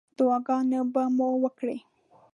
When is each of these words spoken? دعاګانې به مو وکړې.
دعاګانې 0.17 0.79
به 0.93 1.03
مو 1.15 1.27
وکړې. 1.43 1.77